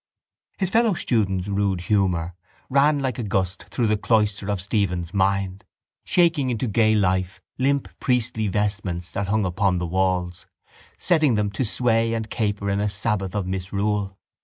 His 0.57 0.71
fellow 0.71 0.95
student's 0.95 1.47
rude 1.47 1.81
humour 1.81 2.33
ran 2.71 3.01
like 3.03 3.19
a 3.19 3.23
gust 3.23 3.65
through 3.65 3.85
the 3.85 3.97
cloister 3.97 4.49
of 4.49 4.59
Stephen's 4.59 5.13
mind, 5.13 5.63
shaking 6.05 6.49
into 6.49 6.65
gay 6.65 6.95
life 6.95 7.39
limp 7.59 7.87
priestly 7.99 8.47
vestments 8.47 9.11
that 9.11 9.27
hung 9.27 9.45
upon 9.45 9.77
the 9.77 9.85
walls, 9.85 10.47
setting 10.97 11.35
them 11.35 11.51
to 11.51 11.63
sway 11.63 12.15
and 12.15 12.31
caper 12.31 12.71
in 12.71 12.79
a 12.79 12.89
sabbath 12.89 13.35
of 13.35 13.45
misrule. 13.45 14.17